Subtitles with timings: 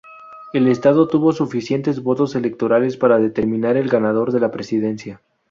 [0.51, 5.21] El estado tuvo suficientes votos electorales para determinar el ganador de la Presidencia.